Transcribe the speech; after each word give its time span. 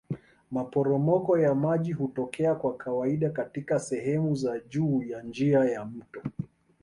Maporomoko 0.51 1.37
ya 1.39 1.55
maji 1.55 1.93
hutokea 1.93 2.55
kwa 2.55 2.77
kawaida 2.77 3.29
katika 3.29 3.79
sehemu 3.79 4.35
za 4.35 4.59
juu 4.59 5.03
ya 5.03 5.23
njia 5.23 5.59
ya 5.65 5.85
mto. 5.85 6.21